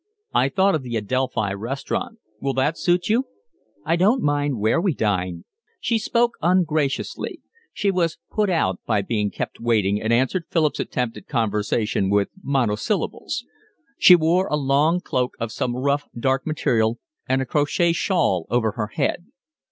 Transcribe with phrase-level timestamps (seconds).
[0.33, 2.17] "I thought of the Adelphi Restaurant.
[2.41, 3.25] Will that suit you?"
[3.85, 5.45] "I don't mind where we dine."
[5.79, 7.39] She spoke ungraciously.
[7.71, 12.29] She was put out by being kept waiting and answered Philip's attempt at conversation with
[12.41, 13.45] monosyllables.
[13.99, 16.97] She wore a long cloak of some rough, dark material
[17.29, 19.27] and a crochet shawl over her head.